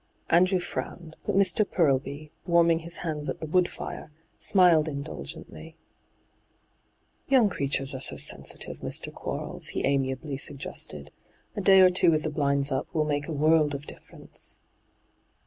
[0.31, 1.63] Andrew frowned, but Mr.
[1.63, 5.77] Purlby, wanning his hands at the wood fire, smiled indulgently.
[7.29, 9.13] hyGoo>^lc ENTRAPPED 87 * Young creaturea are so sensitive, Mr.
[9.13, 11.11] Quarles,' he amiably suggested.'
[11.55, 14.57] A day or two with the blinds up will make a world of diflFerence.'